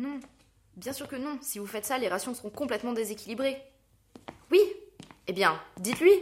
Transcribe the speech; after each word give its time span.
Non. 0.00 0.18
Bien 0.76 0.94
sûr 0.94 1.08
que 1.08 1.16
non. 1.16 1.38
Si 1.42 1.58
vous 1.58 1.66
faites 1.66 1.84
ça, 1.84 1.98
les 1.98 2.08
rations 2.08 2.32
seront 2.32 2.48
complètement 2.48 2.94
déséquilibrées. 2.94 3.62
Oui. 4.50 4.60
Eh 5.26 5.34
bien, 5.34 5.62
dites-lui. 5.76 6.12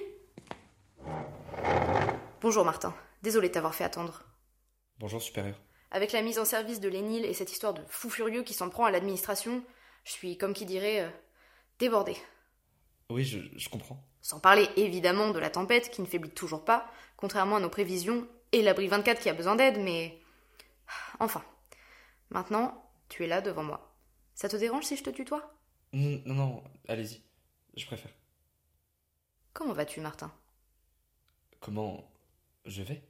Bonjour 2.41 2.65
Martin. 2.65 2.93
Désolé 3.23 3.49
de 3.49 3.55
t'avoir 3.55 3.77
fait 3.77 3.85
attendre. 3.85 4.25
Bonjour 4.99 5.23
supérieur. 5.23 5.55
Avec 5.93 6.11
la 6.11 6.23
mise 6.23 6.41
en 6.41 6.45
service 6.45 6.81
de 6.81 6.89
l'ENIL 6.89 7.25
et 7.25 7.35
cette 7.35 7.53
histoire 7.53 7.73
de 7.73 7.81
fou 7.87 8.11
furieux 8.11 8.43
qui 8.43 8.53
s'en 8.53 8.69
prend 8.69 8.85
à 8.85 8.91
l'administration, 8.91 9.63
je 10.03 10.11
suis, 10.11 10.37
comme 10.37 10.55
qui 10.55 10.67
dirait, 10.67 11.03
euh, 11.03 11.11
débordée. 11.79 12.17
Oui, 13.11 13.23
je, 13.23 13.39
je 13.57 13.69
comprends. 13.69 14.03
Sans 14.23 14.41
parler 14.41 14.69
évidemment 14.75 15.31
de 15.31 15.39
la 15.39 15.51
tempête 15.51 15.91
qui 15.91 16.03
ne 16.03 16.07
faiblit 16.07 16.31
toujours 16.31 16.65
pas, 16.65 16.91
contrairement 17.17 17.57
à 17.57 17.61
nos 17.61 17.71
prévisions, 17.71 18.27
et 18.51 18.61
l'abri 18.61 18.89
24 18.89 19.21
qui 19.21 19.29
a 19.29 19.35
besoin 19.35 19.55
d'aide, 19.55 19.79
mais. 19.79 20.21
Enfin. 21.21 21.45
Maintenant, 22.31 22.88
tu 23.09 23.25
es 23.25 23.27
là 23.27 23.41
devant 23.41 23.63
moi. 23.63 23.95
Ça 24.35 24.49
te 24.49 24.57
dérange 24.57 24.85
si 24.85 24.97
je 24.97 25.03
te 25.03 25.11
tutoie? 25.11 25.55
Non, 25.93 26.23
non, 26.27 26.35
non, 26.35 26.65
allez-y. 26.87 27.23
Je 27.77 27.87
préfère. 27.87 28.13
Comment 29.53 29.73
vas-tu, 29.73 30.01
Martin? 30.01 30.33
Comment 31.61 32.09
je 32.65 32.83
vais? 32.83 33.03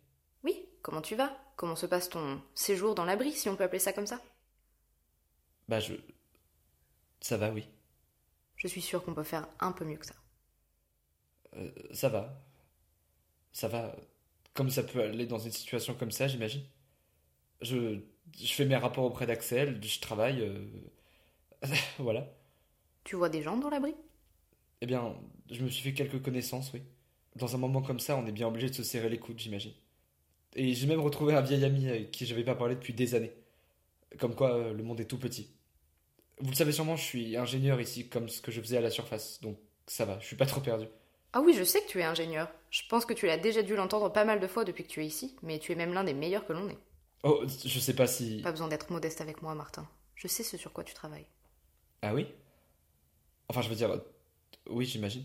Oui, 0.45 0.69
comment 0.83 1.03
tu 1.03 1.17
vas? 1.17 1.37
Comment 1.57 1.77
se 1.77 1.87
passe 1.87 2.09
ton 2.09 2.41
séjour 2.55 2.95
dans 2.95 3.05
l'abri, 3.05 3.33
si 3.33 3.49
on 3.49 3.57
peut 3.57 3.65
appeler 3.65 3.79
ça 3.79 3.93
comme 3.93 4.07
ça? 4.07 4.21
Bah, 5.69 5.81
je. 5.81 5.95
Ça 7.21 7.37
va, 7.37 7.51
oui. 7.51 7.69
Je 8.57 8.69
suis 8.69 8.81
sûre 8.81 9.05
qu'on 9.05 9.15
peut 9.15 9.25
faire 9.25 9.49
un 9.61 9.73
peu 9.73 9.85
mieux 9.85 9.97
que 9.99 10.07
ça. 10.07 10.15
Euh, 11.57 11.71
ça 11.93 12.09
va. 12.09 12.43
Ça 13.53 13.69
va. 13.69 13.95
Comme 14.55 14.71
ça 14.71 14.83
peut 14.83 15.03
aller 15.03 15.27
dans 15.27 15.39
une 15.39 15.53
situation 15.53 15.95
comme 15.95 16.11
ça, 16.11 16.29
j'imagine. 16.29 16.65
Je, 17.61 18.01
je 18.37 18.53
fais 18.53 18.65
mes 18.65 18.77
rapports 18.77 19.05
auprès 19.05 19.27
d'Axel, 19.27 19.81
je 19.83 20.01
travaille. 20.01 20.41
euh, 20.43 20.65
voilà. 21.99 22.29
Tu 23.05 23.17
vois 23.17 23.29
des 23.29 23.43
gens 23.43 23.57
dans 23.57 23.71
l'abri? 23.71 23.95
Eh 24.81 24.87
bien, 24.87 25.15
je 25.51 25.63
me 25.63 25.69
suis 25.69 25.83
fait 25.83 25.95
quelques 25.95 26.23
connaissances, 26.23 26.73
oui. 26.73 26.83
Dans 27.37 27.55
un 27.55 27.59
moment 27.59 27.83
comme 27.83 28.01
ça, 28.01 28.17
on 28.17 28.27
est 28.27 28.33
bien 28.33 28.49
obligé 28.49 28.69
de 28.69 28.75
se 28.75 28.83
serrer 28.83 29.09
les 29.09 29.19
coudes, 29.19 29.39
j'imagine. 29.39 29.73
Et 30.57 30.75
j'ai 30.75 30.87
même 30.87 31.01
retrouvé 31.01 31.35
un 31.35 31.41
vieil 31.43 31.65
ami 31.65 31.89
avec 31.89 32.11
qui 32.11 32.27
j'avais 32.27 32.45
pas 32.45 32.55
parlé 32.55 32.75
depuis 32.75 32.95
des 32.95 33.15
années. 33.15 33.33
Comme 34.19 34.35
quoi, 34.35 34.55
euh, 34.57 34.73
le 34.75 34.83
monde 34.85 35.01
est 35.01 35.07
tout 35.07 35.19
petit. 35.19 35.51
Vous 36.41 36.51
le 36.51 36.57
savez 36.57 36.73
sûrement, 36.73 36.97
je 36.97 37.05
suis 37.05 37.37
ingénieur 37.37 37.81
ici, 37.81 38.09
comme 38.09 38.29
ce 38.29 38.41
que 38.43 38.51
je 38.53 38.61
faisais 38.61 38.77
à 38.79 38.81
la 38.81 38.91
surface, 38.91 39.41
donc 39.41 39.59
ça 39.87 40.05
va, 40.05 40.19
je 40.21 40.27
suis 40.27 40.37
pas 40.37 40.47
trop 40.47 40.61
perdu. 40.61 40.87
Ah 41.33 41.41
oui, 41.41 41.55
je 41.55 41.65
sais 41.65 41.81
que 41.83 41.89
tu 41.89 42.01
es 42.01 42.05
ingénieur. 42.05 42.53
Je 42.71 42.83
pense 42.89 43.05
que 43.07 43.15
tu 43.15 43.27
l'as 43.27 43.39
déjà 43.39 43.63
dû 43.63 43.75
l'entendre 43.77 44.13
pas 44.13 44.25
mal 44.27 44.41
de 44.41 44.47
fois 44.47 44.65
depuis 44.65 44.85
que 44.85 44.89
tu 44.91 45.03
es 45.03 45.07
ici, 45.07 45.37
mais 45.43 45.59
tu 45.59 45.73
es 45.73 45.75
même 45.75 45.95
l'un 45.95 46.05
des 46.05 46.15
meilleurs 46.15 46.47
que 46.47 46.53
l'on 46.53 46.69
ait. 46.69 46.79
Oh, 47.25 47.45
je 47.47 47.79
sais 47.79 47.95
pas 47.95 48.07
si. 48.07 48.43
Pas 48.43 48.53
besoin 48.53 48.69
d'être 48.69 48.91
modeste 48.91 49.21
avec 49.21 49.43
moi, 49.43 49.55
Martin. 49.55 49.89
Je 50.15 50.29
sais 50.29 50.43
ce 50.43 50.57
sur 50.57 50.73
quoi 50.73 50.85
tu 50.85 50.95
travailles. 50.95 51.27
Ah 52.03 52.15
oui? 52.15 52.27
Enfin, 53.49 53.63
je 53.63 53.69
veux 53.69 53.75
dire. 53.75 54.01
Oui, 54.69 54.85
j'imagine. 54.85 55.25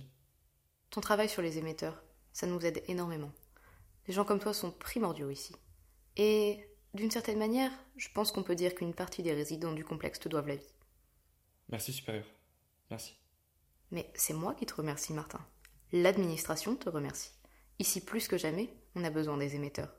Ton 0.90 1.02
travail 1.02 1.30
sur 1.30 1.42
les 1.42 1.58
émetteurs, 1.58 2.04
ça 2.32 2.48
nous 2.48 2.60
aide 2.66 2.84
énormément. 2.88 3.32
Les 4.08 4.14
gens 4.14 4.26
comme 4.26 4.40
toi 4.40 4.54
sont 4.54 4.72
primordiaux 4.72 5.30
ici. 5.30 5.56
Et 6.18 6.68
d'une 6.94 7.12
certaine 7.12 7.40
manière, 7.40 7.72
je 7.98 8.10
pense 8.14 8.32
qu'on 8.32 8.44
peut 8.44 8.56
dire 8.56 8.76
qu'une 8.76 8.94
partie 8.94 9.24
des 9.24 9.34
résidents 9.34 9.72
du 9.72 9.84
complexe 9.84 10.20
te 10.20 10.30
doivent 10.30 10.48
la 10.48 10.56
vie. 10.56 10.74
Merci, 11.70 11.94
supérieur. 11.94 12.26
Merci. 12.90 13.16
Mais 13.92 14.12
c'est 14.16 14.34
moi 14.34 14.54
qui 14.54 14.66
te 14.66 14.76
remercie, 14.76 15.14
Martin. 15.14 15.44
L'administration 15.92 16.76
te 16.76 16.90
remercie. 16.90 17.32
Ici, 17.80 18.04
plus 18.04 18.28
que 18.28 18.38
jamais, 18.38 18.70
on 18.96 19.04
a 19.04 19.10
besoin 19.10 19.38
des 19.38 19.56
émetteurs. 19.56 19.94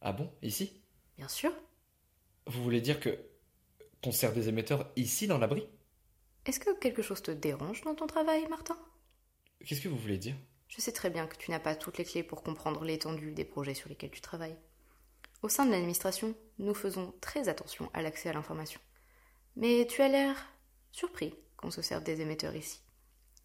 Ah 0.00 0.12
bon? 0.12 0.30
Ici? 0.42 0.81
Bien 1.22 1.28
sûr. 1.28 1.52
Vous 2.48 2.64
voulez 2.64 2.80
dire 2.80 2.98
que. 2.98 3.16
qu'on 4.02 4.10
sert 4.10 4.32
des 4.32 4.48
émetteurs 4.48 4.90
ici 4.96 5.28
dans 5.28 5.38
l'abri? 5.38 5.68
Est-ce 6.46 6.58
que 6.58 6.76
quelque 6.80 7.00
chose 7.00 7.22
te 7.22 7.30
dérange 7.30 7.82
dans 7.82 7.94
ton 7.94 8.08
travail, 8.08 8.44
Martin? 8.48 8.76
Qu'est-ce 9.64 9.80
que 9.80 9.88
vous 9.88 9.96
voulez 9.96 10.18
dire? 10.18 10.34
Je 10.66 10.80
sais 10.80 10.90
très 10.90 11.10
bien 11.10 11.28
que 11.28 11.36
tu 11.36 11.52
n'as 11.52 11.60
pas 11.60 11.76
toutes 11.76 11.98
les 11.98 12.04
clés 12.04 12.24
pour 12.24 12.42
comprendre 12.42 12.82
l'étendue 12.82 13.30
des 13.30 13.44
projets 13.44 13.74
sur 13.74 13.88
lesquels 13.88 14.10
tu 14.10 14.20
travailles. 14.20 14.56
Au 15.42 15.48
sein 15.48 15.64
de 15.64 15.70
l'administration, 15.70 16.34
nous 16.58 16.74
faisons 16.74 17.14
très 17.20 17.48
attention 17.48 17.88
à 17.94 18.02
l'accès 18.02 18.30
à 18.30 18.32
l'information. 18.32 18.80
Mais 19.54 19.86
tu 19.86 20.02
as 20.02 20.08
l'air 20.08 20.52
surpris 20.90 21.36
qu'on 21.56 21.70
se 21.70 21.82
serve 21.82 22.02
des 22.02 22.20
émetteurs 22.20 22.56
ici. 22.56 22.80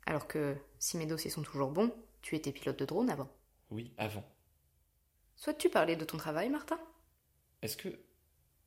Alors 0.07 0.25
que, 0.25 0.57
si 0.79 0.97
mes 0.97 1.05
dossiers 1.05 1.29
sont 1.29 1.43
toujours 1.43 1.69
bons, 1.69 1.93
tu 2.23 2.35
étais 2.35 2.51
pilote 2.51 2.79
de 2.79 2.85
drone 2.85 3.11
avant. 3.11 3.31
Oui, 3.69 3.93
avant. 3.99 4.27
Souhaites-tu 5.35 5.69
parler 5.69 5.95
de 5.95 6.05
ton 6.05 6.17
travail, 6.17 6.49
Martin? 6.49 6.79
Est-ce 7.61 7.77
que. 7.77 7.89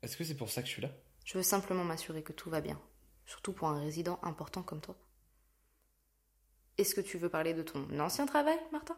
Est-ce 0.02 0.16
que 0.16 0.24
c'est 0.24 0.36
pour 0.36 0.50
ça 0.50 0.62
que 0.62 0.68
je 0.68 0.72
suis 0.72 0.82
là? 0.82 0.90
Je 1.24 1.36
veux 1.36 1.44
simplement 1.44 1.84
m'assurer 1.84 2.22
que 2.22 2.32
tout 2.32 2.50
va 2.50 2.60
bien, 2.60 2.80
surtout 3.26 3.52
pour 3.52 3.68
un 3.68 3.80
résident 3.80 4.18
important 4.22 4.62
comme 4.62 4.80
toi. 4.80 4.96
Est-ce 6.78 6.94
que 6.94 7.00
tu 7.02 7.18
veux 7.18 7.28
parler 7.28 7.52
de 7.52 7.62
ton 7.62 7.98
ancien 8.00 8.24
travail, 8.24 8.58
Martin? 8.72 8.96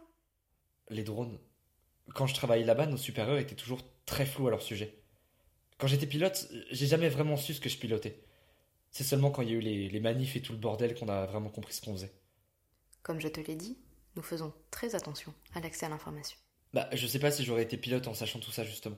Les 0.89 1.03
drones. 1.03 1.39
Quand 2.15 2.27
je 2.27 2.35
travaillais 2.35 2.65
là-bas, 2.65 2.87
nos 2.87 2.97
supérieurs 2.97 3.39
étaient 3.39 3.57
toujours 3.57 3.81
très 4.07 4.25
flous 4.25 4.47
à 4.47 4.51
leur 4.51 4.63
sujet. 4.63 5.03
Quand 5.79 5.89
j'étais 5.89 6.07
pilote, 6.07 6.49
j'ai 6.71 6.87
jamais 6.87 7.09
vraiment 7.09 7.37
su 7.37 7.55
ce 7.55 7.61
que 7.61 7.69
je 7.69 7.79
pilotais. 7.79 8.25
C'est 8.91 9.05
seulement 9.05 9.31
quand 9.31 9.43
il 9.43 9.49
y 9.49 9.53
a 9.53 9.57
eu 9.57 9.61
les, 9.61 9.89
les 9.89 10.01
manifs 10.01 10.37
et 10.37 10.43
tout 10.43 10.53
le 10.53 10.59
bordel 10.59 10.95
qu'on 10.95 11.09
a 11.09 11.27
vraiment 11.27 11.51
compris 11.51 11.73
ce 11.73 11.81
qu'on 11.81 11.95
faisait. 11.95 12.13
Comme 13.03 13.21
je 13.21 13.29
te 13.29 13.41
l'ai 13.41 13.57
dit, 13.57 13.79
nous 14.15 14.23
faisons 14.23 14.53
très 14.71 14.95
attention 14.95 15.35
à 15.55 15.61
l'accès 15.61 15.87
à 15.87 15.89
l'information. 15.89 16.39
Bah, 16.73 16.89
je 16.93 17.07
sais 17.07 17.19
pas 17.19 17.31
si 17.31 17.45
j'aurais 17.45 17.63
été 17.63 17.77
pilote 17.77 18.07
en 18.07 18.15
sachant 18.15 18.39
tout 18.39 18.53
ça, 18.53 18.65
justement. 18.65 18.97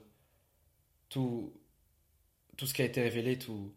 Tout. 1.09 1.53
Tout 2.57 2.67
ce 2.67 2.73
qui 2.73 2.81
a 2.81 2.85
été 2.85 3.01
révélé, 3.01 3.37
tout. 3.37 3.73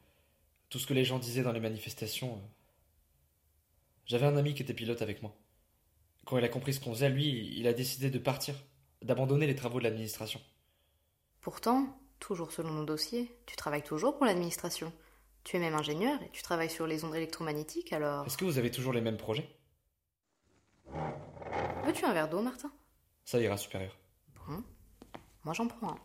Tout 0.69 0.79
ce 0.79 0.87
que 0.87 0.95
les 0.95 1.05
gens 1.05 1.19
disaient 1.19 1.43
dans 1.43 1.53
les 1.53 1.61
manifestations. 1.61 2.35
euh. 2.35 2.47
J'avais 4.07 4.27
un 4.27 4.37
ami 4.37 4.55
qui 4.55 4.63
était 4.63 4.75
pilote 4.75 5.03
avec 5.03 5.23
moi. 5.23 5.35
Quand 6.25 6.39
il 6.39 6.45
a 6.45 6.49
compris 6.49 6.75
ce 6.75 6.81
qu'on 6.81 6.93
faisait, 6.95 7.09
lui, 7.11 7.55
il 7.59 7.67
a 7.67 7.73
décidé 7.73 8.11
de 8.11 8.19
partir, 8.19 8.55
d'abandonner 9.03 9.47
les 9.47 9.55
travaux 9.55 9.79
de 9.79 9.85
l'administration. 9.85 10.41
Pourtant, 11.41 11.99
Toujours 12.21 12.51
selon 12.51 12.73
nos 12.73 12.85
dossiers, 12.85 13.33
tu 13.47 13.57
travailles 13.57 13.83
toujours 13.85 14.17
pour 14.17 14.27
l'administration. 14.27 14.93
Tu 15.45 15.57
es 15.57 15.61
même 15.61 15.75
ingénieur 15.75 16.21
et 16.23 16.31
tu 16.31 16.43
travailles 16.43 16.69
sur 16.71 16.87
les 16.87 17.05
ondes 17.05 17.15
électromagnétiques, 17.15 17.93
alors... 17.93 18.27
Est-ce 18.27 18.37
que 18.37 18.45
vous 18.45 18.59
avez 18.59 18.71
toujours 18.71 18.93
les 18.93 19.01
mêmes 19.01 19.17
projets? 19.17 19.49
Veux-tu 21.85 22.05
un 22.05 22.13
verre 22.13 22.29
d'eau, 22.29 22.43
Martin? 22.43 22.73
Ça 23.25 23.41
ira, 23.41 23.57
supérieur. 23.57 23.97
Bon, 24.35 24.63
moi 25.45 25.55
j'en 25.55 25.69
prends 25.69 25.91
un. 25.93 25.99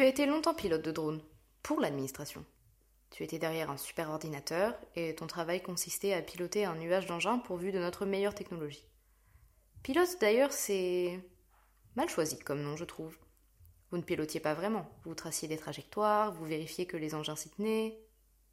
Tu 0.00 0.06
as 0.06 0.08
été 0.08 0.24
longtemps 0.24 0.54
pilote 0.54 0.80
de 0.80 0.92
drone, 0.92 1.20
pour 1.62 1.78
l'administration. 1.78 2.42
Tu 3.10 3.22
étais 3.22 3.38
derrière 3.38 3.70
un 3.70 3.76
super 3.76 4.08
ordinateur 4.08 4.74
et 4.96 5.14
ton 5.14 5.26
travail 5.26 5.62
consistait 5.62 6.14
à 6.14 6.22
piloter 6.22 6.64
un 6.64 6.74
nuage 6.74 7.04
d'engins 7.04 7.36
pourvu 7.36 7.70
de 7.70 7.78
notre 7.78 8.06
meilleure 8.06 8.34
technologie. 8.34 8.88
Pilote 9.82 10.18
d'ailleurs, 10.18 10.52
c'est 10.52 11.20
mal 11.96 12.08
choisi 12.08 12.38
comme 12.38 12.62
nom, 12.62 12.76
je 12.76 12.86
trouve. 12.86 13.14
Vous 13.90 13.98
ne 13.98 14.02
pilotiez 14.02 14.40
pas 14.40 14.54
vraiment, 14.54 14.90
vous 15.04 15.14
traciez 15.14 15.48
des 15.48 15.58
trajectoires, 15.58 16.32
vous 16.32 16.46
vérifiez 16.46 16.86
que 16.86 16.96
les 16.96 17.14
engins 17.14 17.36
s'y 17.36 17.50
tenaient. 17.50 18.00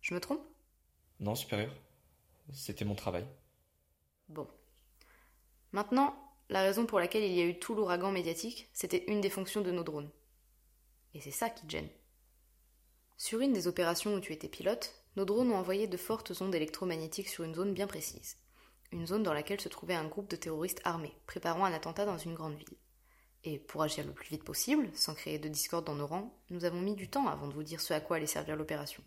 Je 0.01 0.13
me 0.13 0.19
trompe? 0.19 0.45
Non, 1.21 1.33
supérieur. 1.33 1.71
C'était 2.51 2.83
mon 2.83 2.95
travail. 2.95 3.25
Bon. 4.27 4.49
Maintenant, 5.71 6.13
la 6.49 6.61
raison 6.61 6.85
pour 6.85 6.99
laquelle 6.99 7.23
il 7.23 7.31
y 7.31 7.39
a 7.39 7.45
eu 7.45 7.57
tout 7.57 7.73
l'ouragan 7.73 8.11
médiatique, 8.11 8.67
c'était 8.73 9.05
une 9.07 9.21
des 9.21 9.29
fonctions 9.29 9.61
de 9.61 9.71
nos 9.71 9.83
drones. 9.83 10.11
Et 11.17 11.21
c'est 11.21 11.31
ça 11.31 11.49
qui 11.49 11.65
te 11.65 11.71
gêne. 11.71 11.89
Sur 13.17 13.39
une 13.39 13.51
des 13.51 13.67
opérations 13.67 14.13
où 14.13 14.19
tu 14.19 14.33
étais 14.33 14.47
pilote, 14.47 14.93
nos 15.15 15.25
drones 15.25 15.51
ont 15.51 15.57
envoyé 15.57 15.87
de 15.87 15.97
fortes 15.97 16.31
ondes 16.41 16.53
électromagnétiques 16.53 17.27
sur 17.27 17.43
une 17.43 17.55
zone 17.55 17.73
bien 17.73 17.87
précise. 17.87 18.37
Une 18.91 19.07
zone 19.07 19.23
dans 19.23 19.33
laquelle 19.33 19.59
se 19.59 19.67
trouvait 19.67 19.95
un 19.95 20.07
groupe 20.07 20.29
de 20.29 20.35
terroristes 20.35 20.81
armés, 20.83 21.17
préparant 21.25 21.65
un 21.65 21.73
attentat 21.73 22.05
dans 22.05 22.19
une 22.19 22.35
grande 22.35 22.55
ville. 22.55 22.77
Et 23.45 23.57
pour 23.57 23.81
agir 23.81 24.05
le 24.05 24.13
plus 24.13 24.29
vite 24.29 24.43
possible, 24.43 24.91
sans 24.93 25.15
créer 25.15 25.39
de 25.39 25.49
discorde 25.49 25.85
dans 25.85 25.95
nos 25.95 26.05
rangs, 26.05 26.39
nous 26.51 26.65
avons 26.65 26.81
mis 26.81 26.93
du 26.93 27.09
temps 27.09 27.27
avant 27.27 27.47
de 27.47 27.53
vous 27.53 27.63
dire 27.63 27.81
ce 27.81 27.95
à 27.95 27.99
quoi 27.99 28.17
allait 28.17 28.27
servir 28.27 28.55
l'opération. 28.55 29.03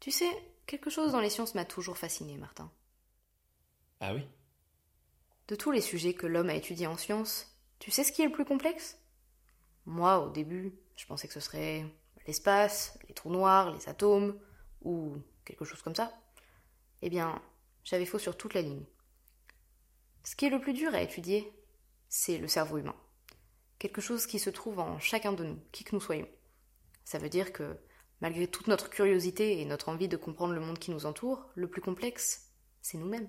Tu 0.00 0.10
sais, 0.10 0.30
quelque 0.66 0.90
chose 0.90 1.12
dans 1.12 1.20
les 1.20 1.30
sciences 1.30 1.54
m'a 1.54 1.64
toujours 1.64 1.96
fasciné, 1.96 2.36
Martin. 2.36 2.70
Ah 4.00 4.12
oui? 4.12 4.20
De 5.48 5.56
tous 5.56 5.70
les 5.70 5.80
sujets 5.80 6.12
que 6.12 6.26
l'homme 6.26 6.50
a 6.50 6.54
étudiés 6.54 6.88
en 6.88 6.98
sciences, 6.98 7.56
tu 7.78 7.90
sais 7.90 8.04
ce 8.04 8.12
qui 8.12 8.20
est 8.20 8.26
le 8.26 8.32
plus 8.32 8.44
complexe? 8.44 8.98
Moi, 9.86 10.18
au 10.18 10.30
début, 10.30 10.74
je 10.96 11.06
pensais 11.06 11.28
que 11.28 11.34
ce 11.34 11.40
serait 11.40 11.84
l'espace, 12.26 12.98
les 13.08 13.14
trous 13.14 13.30
noirs, 13.30 13.72
les 13.72 13.88
atomes, 13.88 14.38
ou 14.82 15.16
quelque 15.44 15.64
chose 15.64 15.82
comme 15.82 15.94
ça. 15.94 16.12
Eh 17.02 17.08
bien, 17.08 17.40
j'avais 17.84 18.06
faux 18.06 18.18
sur 18.18 18.36
toute 18.36 18.54
la 18.54 18.62
ligne. 18.62 18.84
Ce 20.24 20.34
qui 20.34 20.46
est 20.46 20.50
le 20.50 20.60
plus 20.60 20.72
dur 20.72 20.92
à 20.94 21.02
étudier, 21.02 21.52
c'est 22.08 22.38
le 22.38 22.48
cerveau 22.48 22.78
humain. 22.78 22.96
Quelque 23.78 24.00
chose 24.00 24.26
qui 24.26 24.38
se 24.38 24.50
trouve 24.50 24.80
en 24.80 24.98
chacun 24.98 25.32
de 25.32 25.44
nous, 25.44 25.60
qui 25.70 25.84
que 25.84 25.94
nous 25.94 26.00
soyons. 26.00 26.28
Ça 27.04 27.18
veut 27.18 27.28
dire 27.28 27.52
que, 27.52 27.78
malgré 28.20 28.48
toute 28.48 28.66
notre 28.66 28.90
curiosité 28.90 29.60
et 29.60 29.64
notre 29.64 29.88
envie 29.88 30.08
de 30.08 30.16
comprendre 30.16 30.54
le 30.54 30.60
monde 30.60 30.78
qui 30.78 30.90
nous 30.90 31.06
entoure, 31.06 31.48
le 31.54 31.68
plus 31.68 31.82
complexe, 31.82 32.52
c'est 32.82 32.98
nous-mêmes. 32.98 33.28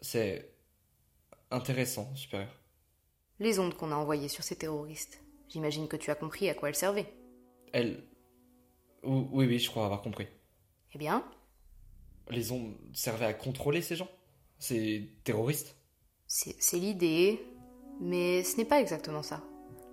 C'est 0.00 0.52
intéressant, 1.50 2.14
supérieur. 2.16 2.52
Les 3.40 3.58
ondes 3.58 3.74
qu'on 3.74 3.92
a 3.92 3.96
envoyées 3.96 4.28
sur 4.28 4.42
ces 4.44 4.56
terroristes, 4.56 5.22
j'imagine 5.48 5.88
que 5.88 5.96
tu 5.96 6.10
as 6.10 6.14
compris 6.14 6.48
à 6.48 6.54
quoi 6.54 6.68
elles 6.68 6.74
servaient. 6.74 7.12
Elles. 7.72 8.04
Ou- 9.04 9.28
Oui, 9.32 9.46
oui, 9.46 9.58
je 9.58 9.70
crois 9.70 9.84
avoir 9.84 10.02
compris. 10.02 10.26
Eh 10.94 10.98
bien, 10.98 11.24
Les 12.30 12.52
ondes 12.52 12.76
servaient 12.92 13.24
à 13.26 13.32
contrôler 13.32 13.80
ces 13.80 13.96
gens? 13.96 14.08
Ces 14.58 15.10
terroristes? 15.24 15.76
C'est 16.26 16.76
l'idée, 16.76 17.40
mais 18.00 18.42
ce 18.42 18.58
n'est 18.58 18.66
pas 18.66 18.80
exactement 18.82 19.22
ça. 19.22 19.42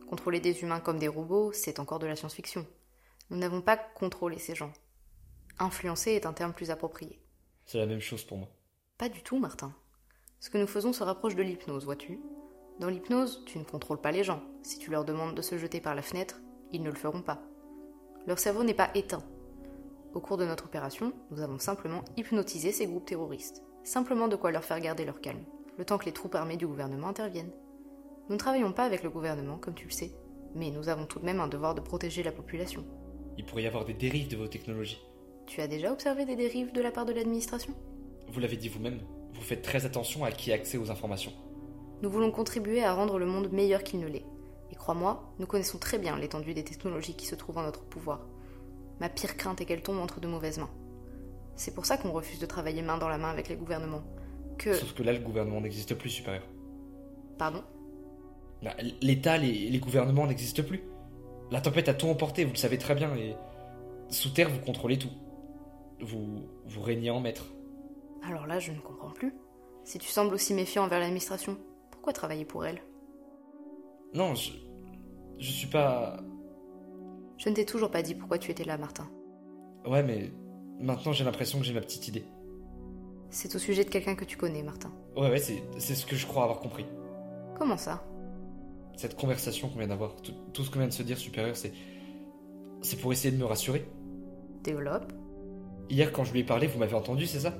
Contrôler 0.09 0.41
des 0.41 0.61
humains 0.61 0.81
comme 0.81 0.99
des 0.99 1.07
robots, 1.07 1.53
c'est 1.53 1.79
encore 1.79 1.99
de 1.99 2.07
la 2.07 2.15
science-fiction. 2.17 2.67
Nous 3.29 3.37
n'avons 3.37 3.61
pas 3.61 3.77
contrôlé 3.77 4.37
ces 4.37 4.53
gens. 4.53 4.73
Influencer 5.59 6.11
est 6.11 6.25
un 6.25 6.33
terme 6.33 6.53
plus 6.53 6.71
approprié. 6.71 7.21
C'est 7.65 7.77
la 7.77 7.85
même 7.85 8.01
chose 8.01 8.23
pour 8.25 8.37
moi. 8.37 8.49
Pas 8.97 9.07
du 9.07 9.21
tout, 9.23 9.39
Martin. 9.39 9.73
Ce 10.41 10.49
que 10.49 10.57
nous 10.57 10.67
faisons 10.67 10.91
se 10.91 11.03
rapproche 11.03 11.35
de 11.35 11.41
l'hypnose, 11.41 11.85
vois-tu 11.85 12.19
Dans 12.79 12.89
l'hypnose, 12.89 13.43
tu 13.45 13.57
ne 13.57 13.63
contrôles 13.63 14.01
pas 14.01 14.11
les 14.11 14.25
gens. 14.25 14.41
Si 14.61 14.79
tu 14.79 14.91
leur 14.91 15.05
demandes 15.05 15.33
de 15.33 15.41
se 15.41 15.57
jeter 15.57 15.79
par 15.79 15.95
la 15.95 16.01
fenêtre, 16.01 16.41
ils 16.73 16.83
ne 16.83 16.89
le 16.89 16.95
feront 16.95 17.21
pas. 17.21 17.41
Leur 18.27 18.37
cerveau 18.37 18.63
n'est 18.63 18.73
pas 18.73 18.89
éteint. 18.95 19.23
Au 20.13 20.19
cours 20.19 20.35
de 20.35 20.45
notre 20.45 20.65
opération, 20.65 21.13
nous 21.31 21.39
avons 21.39 21.57
simplement 21.57 22.03
hypnotisé 22.17 22.73
ces 22.73 22.85
groupes 22.85 23.05
terroristes. 23.05 23.63
Simplement 23.83 24.27
de 24.27 24.35
quoi 24.35 24.51
leur 24.51 24.63
faire 24.63 24.81
garder 24.81 25.05
leur 25.05 25.21
calme, 25.21 25.45
le 25.77 25.85
temps 25.85 25.97
que 25.97 26.05
les 26.05 26.11
troupes 26.11 26.35
armées 26.35 26.57
du 26.57 26.67
gouvernement 26.67 27.07
interviennent. 27.07 27.53
Nous 28.27 28.33
ne 28.35 28.39
travaillons 28.39 28.73
pas 28.73 28.83
avec 28.83 29.03
le 29.03 29.09
gouvernement, 29.09 29.57
comme 29.57 29.75
tu 29.75 29.85
le 29.85 29.91
sais, 29.91 30.11
mais 30.53 30.71
nous 30.71 30.89
avons 30.89 31.05
tout 31.05 31.19
de 31.19 31.25
même 31.25 31.39
un 31.39 31.47
devoir 31.47 31.75
de 31.75 31.81
protéger 31.81 32.23
la 32.23 32.31
population. 32.31 32.85
Il 33.37 33.45
pourrait 33.45 33.63
y 33.63 33.67
avoir 33.67 33.85
des 33.85 33.93
dérives 33.93 34.29
de 34.29 34.37
vos 34.37 34.47
technologies. 34.47 35.01
Tu 35.45 35.61
as 35.61 35.67
déjà 35.67 35.93
observé 35.93 36.25
des 36.25 36.35
dérives 36.35 36.73
de 36.73 36.81
la 36.81 36.91
part 36.91 37.05
de 37.05 37.13
l'administration? 37.13 37.73
Vous 38.27 38.39
l'avez 38.39 38.57
dit 38.57 38.69
vous-même, 38.69 39.01
vous 39.33 39.41
faites 39.41 39.61
très 39.61 39.85
attention 39.85 40.23
à 40.25 40.31
qui 40.31 40.51
a 40.51 40.55
accès 40.55 40.77
aux 40.77 40.91
informations. 40.91 41.33
Nous 42.01 42.09
voulons 42.09 42.31
contribuer 42.31 42.83
à 42.83 42.93
rendre 42.93 43.17
le 43.17 43.25
monde 43.25 43.51
meilleur 43.51 43.83
qu'il 43.83 43.99
ne 43.99 44.07
l'est. 44.07 44.25
Et 44.71 44.75
crois-moi, 44.75 45.33
nous 45.39 45.47
connaissons 45.47 45.77
très 45.77 45.97
bien 45.97 46.17
l'étendue 46.17 46.53
des 46.53 46.63
technologies 46.63 47.15
qui 47.15 47.25
se 47.25 47.35
trouvent 47.35 47.57
en 47.57 47.63
notre 47.63 47.83
pouvoir. 47.83 48.27
Ma 48.99 49.09
pire 49.09 49.37
crainte 49.37 49.61
est 49.61 49.65
qu'elles 49.65 49.81
tombent 49.81 49.99
entre 49.99 50.19
de 50.19 50.27
mauvaises 50.27 50.57
mains. 50.57 50.69
C'est 51.55 51.73
pour 51.73 51.85
ça 51.85 51.97
qu'on 51.97 52.11
refuse 52.11 52.39
de 52.39 52.45
travailler 52.45 52.81
main 52.81 52.97
dans 52.97 53.07
la 53.07 53.17
main 53.17 53.29
avec 53.29 53.47
les 53.47 53.55
gouvernements. 53.55 54.03
Que... 54.57 54.73
Sauf 54.73 54.93
que 54.93 55.03
là, 55.03 55.13
le 55.13 55.19
gouvernement 55.19 55.61
n'existe 55.61 55.95
plus, 55.95 56.09
supérieur. 56.09 56.43
Pardon? 57.37 57.63
Bah, 58.63 58.75
L'État, 59.01 59.37
les, 59.37 59.69
les 59.69 59.79
gouvernements 59.79 60.27
n'existent 60.27 60.63
plus. 60.63 60.83
La 61.51 61.61
tempête 61.61 61.89
a 61.89 61.93
tout 61.93 62.07
emporté, 62.07 62.43
vous 62.43 62.51
le 62.51 62.57
savez 62.57 62.77
très 62.77 62.95
bien, 62.95 63.15
et 63.15 63.35
sous 64.09 64.29
terre, 64.29 64.49
vous 64.49 64.59
contrôlez 64.59 64.97
tout. 64.97 65.11
Vous, 66.01 66.43
vous 66.65 66.81
régnez 66.81 67.09
en 67.09 67.19
maître. 67.19 67.45
Alors 68.23 68.47
là, 68.47 68.59
je 68.59 68.71
ne 68.71 68.79
comprends 68.79 69.11
plus. 69.11 69.33
Si 69.83 69.99
tu 69.99 70.07
sembles 70.07 70.33
aussi 70.33 70.53
méfiant 70.53 70.83
envers 70.83 70.99
l'administration, 70.99 71.57
pourquoi 72.05 72.13
travailler 72.13 72.45
pour 72.45 72.63
elle? 72.67 72.83
Non, 74.13 74.35
je, 74.35 74.51
je 75.39 75.51
suis 75.51 75.65
pas. 75.65 76.17
Je 77.39 77.49
ne 77.49 77.55
t'ai 77.55 77.65
toujours 77.65 77.89
pas 77.89 78.03
dit 78.03 78.13
pourquoi 78.13 78.37
tu 78.37 78.51
étais 78.51 78.63
là, 78.63 78.77
Martin. 78.77 79.09
Ouais, 79.87 80.03
mais 80.03 80.31
maintenant 80.79 81.13
j'ai 81.13 81.23
l'impression 81.23 81.57
que 81.57 81.65
j'ai 81.65 81.73
ma 81.73 81.81
petite 81.81 82.07
idée. 82.07 82.23
C'est 83.31 83.55
au 83.55 83.57
sujet 83.57 83.83
de 83.83 83.89
quelqu'un 83.89 84.13
que 84.13 84.23
tu 84.23 84.37
connais, 84.37 84.61
Martin. 84.61 84.93
Ouais, 85.17 85.31
ouais, 85.31 85.39
c'est 85.39 85.63
c'est 85.79 85.95
ce 85.95 86.05
que 86.05 86.15
je 86.15 86.27
crois 86.27 86.43
avoir 86.43 86.59
compris. 86.59 86.85
Comment 87.57 87.75
ça? 87.75 88.03
Cette 88.95 89.15
conversation 89.15 89.67
qu'on 89.69 89.79
vient 89.79 89.87
d'avoir, 89.87 90.15
tout, 90.21 90.33
tout 90.53 90.63
ce 90.63 90.69
qu'on 90.69 90.77
vient 90.77 90.87
de 90.87 90.93
se 90.93 91.01
dire, 91.01 91.17
supérieur, 91.17 91.55
c'est. 91.55 91.73
C'est 92.81 92.97
pour 92.97 93.13
essayer 93.13 93.35
de 93.35 93.39
me 93.41 93.45
rassurer. 93.45 93.83
Développe. 94.61 95.11
Hier, 95.89 96.11
quand 96.11 96.23
je 96.23 96.33
lui 96.33 96.41
ai 96.41 96.43
parlé, 96.43 96.67
vous 96.67 96.77
m'avez 96.77 96.93
entendu, 96.93 97.25
c'est 97.25 97.39
ça? 97.39 97.55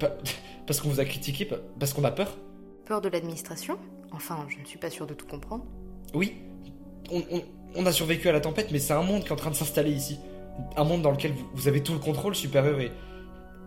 Parce 0.66 0.80
qu'on 0.80 0.88
vous 0.88 1.00
a 1.00 1.04
critiqué, 1.04 1.44
pas- 1.44 1.58
parce 1.78 1.92
qu'on 1.92 2.04
a 2.04 2.10
peur 2.12 2.38
Peur 2.86 3.00
de 3.00 3.08
l'administration 3.08 3.78
Enfin, 4.14 4.44
je 4.48 4.58
ne 4.58 4.64
suis 4.66 4.78
pas 4.78 4.90
sûre 4.90 5.06
de 5.06 5.14
tout 5.14 5.26
comprendre. 5.26 5.64
Oui, 6.12 6.34
on, 7.10 7.22
on- 7.30 7.42
on 7.74 7.86
a 7.86 7.92
survécu 7.92 8.28
à 8.28 8.32
la 8.32 8.40
tempête, 8.40 8.70
mais 8.70 8.78
c'est 8.78 8.92
un 8.92 9.02
monde 9.02 9.22
qui 9.22 9.28
est 9.28 9.32
en 9.32 9.36
train 9.36 9.50
de 9.50 9.54
s'installer 9.54 9.90
ici. 9.92 10.18
Un 10.76 10.84
monde 10.84 11.00
dans 11.00 11.10
lequel 11.10 11.32
vous, 11.32 11.48
vous 11.54 11.68
avez 11.68 11.82
tout 11.82 11.94
le 11.94 11.98
contrôle 11.98 12.34
supérieur 12.34 12.78
et, 12.80 12.92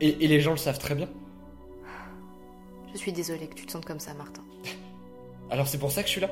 et, 0.01 0.23
et 0.23 0.27
les 0.27 0.39
gens 0.41 0.51
le 0.51 0.57
savent 0.57 0.77
très 0.77 0.93
bien. 0.93 1.07
Je 2.93 2.97
suis 2.99 3.11
désolée 3.11 3.47
que 3.47 3.55
tu 3.55 3.65
te 3.65 3.71
sentes 3.71 3.85
comme 3.85 3.99
ça, 3.99 4.13
Martin. 4.13 4.43
Alors 5.49 5.67
c'est 5.67 5.79
pour 5.79 5.91
ça 5.91 6.01
que 6.03 6.07
je 6.07 6.11
suis 6.13 6.21
là. 6.21 6.29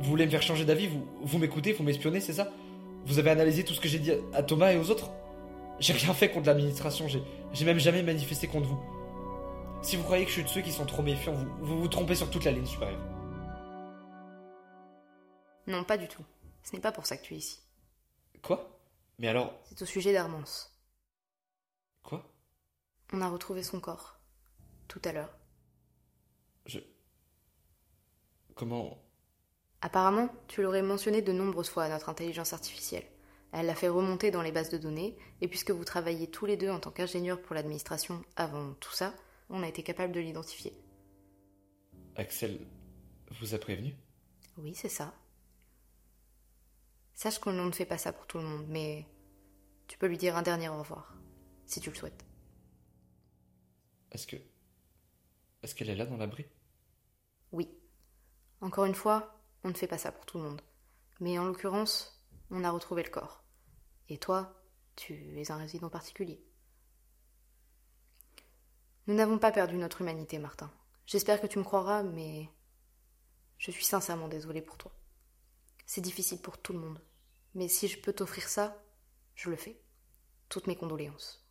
Vous 0.00 0.10
voulez 0.10 0.26
me 0.26 0.30
faire 0.30 0.42
changer 0.42 0.64
d'avis, 0.66 0.88
vous, 0.88 1.06
vous 1.22 1.38
m'écoutez, 1.38 1.72
vous 1.72 1.84
m'espionnez, 1.84 2.20
c'est 2.20 2.32
ça? 2.34 2.52
Vous 3.06 3.18
avez 3.18 3.30
analysé 3.30 3.64
tout 3.64 3.72
ce 3.72 3.80
que 3.80 3.88
j'ai 3.88 3.98
dit 3.98 4.12
à 4.34 4.42
Thomas 4.42 4.72
et 4.72 4.76
aux 4.76 4.90
autres? 4.90 5.10
J'ai 5.80 5.92
rien 5.94 6.12
fait 6.12 6.28
contre 6.30 6.46
l'administration, 6.48 7.06
j'ai 7.08 7.64
même 7.64 7.78
jamais 7.78 8.02
manifesté 8.02 8.46
contre 8.46 8.68
vous. 8.68 8.78
Si 9.84 9.96
vous 9.96 10.02
croyez 10.02 10.24
que 10.24 10.30
je 10.30 10.36
suis 10.36 10.44
de 10.44 10.48
ceux 10.48 10.62
qui 10.62 10.72
sont 10.72 10.86
trop 10.86 11.02
méfiants, 11.02 11.34
vous 11.34 11.66
vous, 11.66 11.80
vous 11.80 11.88
trompez 11.88 12.14
sur 12.14 12.30
toute 12.30 12.44
la 12.44 12.52
ligne 12.52 12.64
supérieure. 12.64 13.02
Non, 15.66 15.84
pas 15.84 15.98
du 15.98 16.08
tout. 16.08 16.24
Ce 16.62 16.72
n'est 16.74 16.80
pas 16.80 16.90
pour 16.90 17.04
ça 17.04 17.18
que 17.18 17.22
tu 17.22 17.34
es 17.34 17.36
ici. 17.36 17.60
Quoi? 18.42 18.80
Mais 19.18 19.28
alors, 19.28 19.52
C'est 19.66 19.82
au 19.82 19.84
sujet 19.84 20.14
d'Armance. 20.14 20.74
quoi? 22.02 22.26
On 23.12 23.20
a 23.20 23.28
retrouvé 23.28 23.62
son 23.62 23.78
corps. 23.78 24.18
Tout 24.88 25.02
à 25.04 25.12
l'heure. 25.12 25.36
Je... 26.64 26.78
Comment... 28.54 28.96
Apparemment, 29.82 30.30
tu 30.48 30.62
l'aurais 30.62 30.80
mentionné 30.80 31.20
de 31.20 31.32
nombreuses 31.32 31.68
fois 31.68 31.84
à 31.84 31.88
notre 31.90 32.08
intelligence 32.08 32.54
artificielle. 32.54 33.04
Elle 33.52 33.66
l'a 33.66 33.74
fait 33.74 33.88
remonter 33.88 34.30
dans 34.30 34.40
les 34.40 34.50
bases 34.50 34.70
de 34.70 34.78
données, 34.78 35.18
et 35.42 35.48
puisque 35.48 35.72
vous 35.72 35.84
travaillez 35.84 36.30
tous 36.30 36.46
les 36.46 36.56
deux 36.56 36.70
en 36.70 36.80
tant 36.80 36.90
qu'ingénieurs 36.90 37.42
pour 37.42 37.54
l'administration 37.54 38.22
avant 38.36 38.72
tout 38.80 38.92
ça, 38.92 39.12
on 39.48 39.62
a 39.62 39.68
été 39.68 39.82
capable 39.82 40.12
de 40.12 40.20
l'identifier. 40.20 40.72
Axel 42.16 42.66
vous 43.40 43.54
a 43.54 43.58
prévenu? 43.58 43.94
Oui, 44.56 44.74
c'est 44.74 44.88
ça. 44.88 45.14
Sache 47.14 47.38
qu'on 47.38 47.52
ne 47.52 47.70
fait 47.72 47.86
pas 47.86 47.98
ça 47.98 48.12
pour 48.12 48.26
tout 48.26 48.38
le 48.38 48.44
monde, 48.44 48.66
mais 48.68 49.06
tu 49.86 49.98
peux 49.98 50.06
lui 50.06 50.18
dire 50.18 50.36
un 50.36 50.42
dernier 50.42 50.68
au 50.68 50.78
revoir, 50.78 51.14
si 51.66 51.80
tu 51.80 51.90
le 51.90 51.96
souhaites. 51.96 52.24
Est-ce 54.10 54.26
que... 54.26 54.36
Est-ce 55.62 55.74
qu'elle 55.74 55.90
est 55.90 55.96
là 55.96 56.06
dans 56.06 56.16
l'abri? 56.16 56.46
Oui. 57.52 57.68
Encore 58.60 58.84
une 58.84 58.94
fois, 58.94 59.40
on 59.64 59.68
ne 59.68 59.74
fait 59.74 59.86
pas 59.86 59.98
ça 59.98 60.12
pour 60.12 60.26
tout 60.26 60.38
le 60.38 60.44
monde. 60.44 60.60
Mais 61.20 61.38
en 61.38 61.44
l'occurrence, 61.44 62.24
on 62.50 62.64
a 62.64 62.70
retrouvé 62.70 63.02
le 63.02 63.10
corps. 63.10 63.44
Et 64.08 64.18
toi, 64.18 64.60
tu 64.96 65.38
es 65.40 65.50
un 65.50 65.56
résident 65.56 65.88
particulier. 65.88 66.44
Nous 69.06 69.14
n'avons 69.14 69.38
pas 69.38 69.52
perdu 69.52 69.76
notre 69.76 70.00
humanité, 70.00 70.38
Martin. 70.38 70.72
J'espère 71.06 71.40
que 71.40 71.46
tu 71.46 71.58
me 71.58 71.64
croiras, 71.64 72.02
mais 72.02 72.48
je 73.58 73.70
suis 73.70 73.84
sincèrement 73.84 74.28
désolée 74.28 74.62
pour 74.62 74.78
toi. 74.78 74.92
C'est 75.84 76.00
difficile 76.00 76.40
pour 76.40 76.58
tout 76.58 76.72
le 76.72 76.78
monde. 76.78 77.00
Mais 77.54 77.68
si 77.68 77.86
je 77.86 78.00
peux 78.00 78.12
t'offrir 78.12 78.48
ça, 78.48 78.82
je 79.34 79.50
le 79.50 79.56
fais. 79.56 79.78
Toutes 80.48 80.66
mes 80.66 80.76
condoléances. 80.76 81.46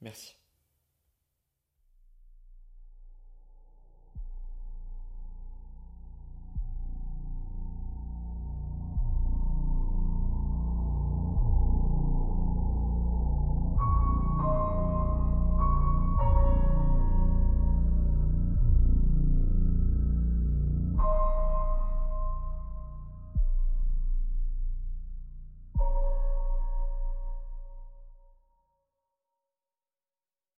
Merci. 0.00 0.39